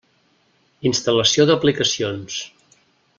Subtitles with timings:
[0.91, 2.39] Instal·lació d'aplicacions.